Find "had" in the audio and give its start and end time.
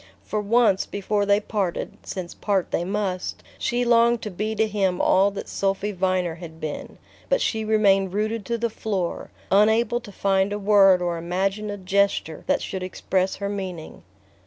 6.33-6.59